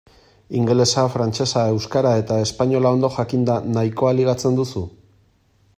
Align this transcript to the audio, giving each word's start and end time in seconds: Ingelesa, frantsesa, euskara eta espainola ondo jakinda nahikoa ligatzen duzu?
Ingelesa, 0.59 1.03
frantsesa, 1.15 1.65
euskara 1.73 2.13
eta 2.21 2.39
espainola 2.45 2.95
ondo 2.97 3.13
jakinda 3.19 3.61
nahikoa 3.77 4.15
ligatzen 4.21 4.61
duzu? 4.63 4.83